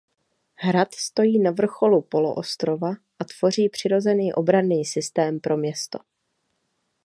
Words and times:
Hrad 0.55 0.93
stojí 0.95 1.39
na 1.39 1.51
vrcholu 1.51 2.01
poloostrova 2.01 2.91
a 3.19 3.23
tvoří 3.39 3.69
přirozený 3.69 4.33
obranný 4.33 4.85
systém 4.85 5.39
pro 5.39 5.57
město. 5.57 5.99